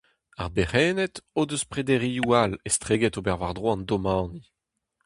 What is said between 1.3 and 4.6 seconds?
o deus prederioù all estreget ober war-dro an domani.